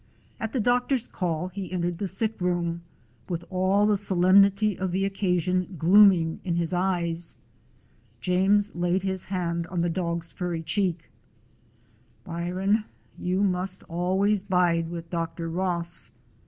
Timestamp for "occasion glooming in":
5.05-6.55